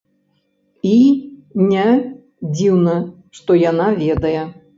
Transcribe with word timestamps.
І 0.91 0.93
не 1.73 1.83
дзіўна, 2.57 2.97
што 3.43 3.61
яна 3.69 3.87
ведае. 4.03 4.43